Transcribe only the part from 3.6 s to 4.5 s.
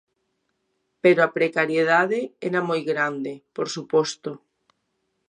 suposto.